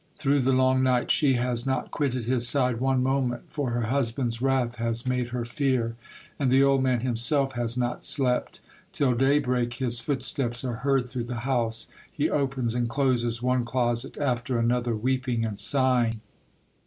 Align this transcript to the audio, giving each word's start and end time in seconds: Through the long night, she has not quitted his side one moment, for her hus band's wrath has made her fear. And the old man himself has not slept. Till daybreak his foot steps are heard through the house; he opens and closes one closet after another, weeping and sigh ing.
Through 0.17 0.39
the 0.39 0.51
long 0.51 0.81
night, 0.81 1.11
she 1.11 1.33
has 1.33 1.67
not 1.67 1.91
quitted 1.91 2.25
his 2.25 2.47
side 2.47 2.79
one 2.79 3.03
moment, 3.03 3.43
for 3.49 3.69
her 3.69 3.81
hus 3.81 4.11
band's 4.11 4.41
wrath 4.41 4.77
has 4.77 5.05
made 5.05 5.27
her 5.27 5.45
fear. 5.45 5.95
And 6.39 6.49
the 6.49 6.63
old 6.63 6.81
man 6.81 7.01
himself 7.01 7.51
has 7.53 7.77
not 7.77 8.03
slept. 8.03 8.61
Till 8.93 9.13
daybreak 9.13 9.75
his 9.75 9.99
foot 9.99 10.23
steps 10.23 10.63
are 10.63 10.77
heard 10.77 11.07
through 11.07 11.25
the 11.25 11.41
house; 11.45 11.85
he 12.11 12.31
opens 12.31 12.73
and 12.73 12.89
closes 12.89 13.43
one 13.43 13.63
closet 13.63 14.17
after 14.17 14.57
another, 14.57 14.95
weeping 14.95 15.45
and 15.45 15.59
sigh 15.59 16.07
ing. 16.07 16.21